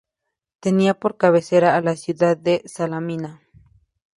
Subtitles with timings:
[0.61, 3.43] Tenía por cabecera a la ciudad de Salamina.